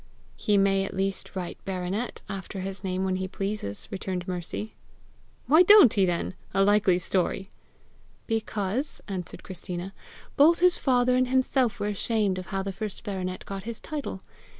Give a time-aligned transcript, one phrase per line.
[0.35, 4.73] "He may at least write BARONET after his name when he pleases," returned Mercy.
[5.45, 6.33] "Why don't he then?
[6.55, 7.51] A likely story!"
[8.25, 9.93] "Because," answered Christina,
[10.37, 14.23] "both his father and himself were ashamed of how the first baronet got his title.